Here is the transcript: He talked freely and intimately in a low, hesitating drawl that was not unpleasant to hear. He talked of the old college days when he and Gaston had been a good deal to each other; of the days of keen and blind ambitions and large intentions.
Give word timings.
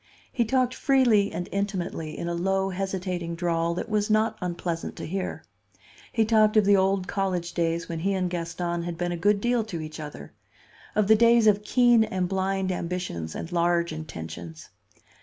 He 0.31 0.45
talked 0.45 0.73
freely 0.73 1.31
and 1.31 1.47
intimately 1.51 2.17
in 2.17 2.27
a 2.27 2.33
low, 2.33 2.71
hesitating 2.71 3.35
drawl 3.35 3.75
that 3.75 3.87
was 3.87 4.09
not 4.09 4.35
unpleasant 4.41 4.95
to 4.95 5.05
hear. 5.05 5.43
He 6.11 6.25
talked 6.25 6.57
of 6.57 6.65
the 6.65 6.75
old 6.75 7.07
college 7.07 7.53
days 7.53 7.87
when 7.87 7.99
he 7.99 8.15
and 8.15 8.27
Gaston 8.27 8.81
had 8.81 8.97
been 8.97 9.11
a 9.11 9.15
good 9.15 9.39
deal 9.39 9.63
to 9.65 9.79
each 9.79 9.99
other; 9.99 10.33
of 10.95 11.07
the 11.07 11.13
days 11.15 11.45
of 11.45 11.63
keen 11.63 12.03
and 12.03 12.27
blind 12.27 12.71
ambitions 12.71 13.35
and 13.35 13.51
large 13.51 13.93
intentions. 13.93 14.69